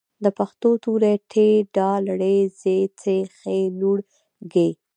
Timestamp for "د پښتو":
0.23-0.69